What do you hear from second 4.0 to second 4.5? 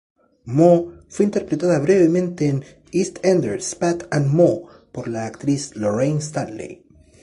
and